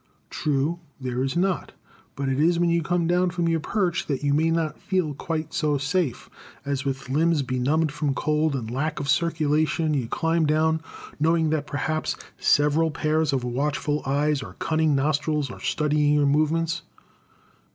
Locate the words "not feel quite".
4.49-5.53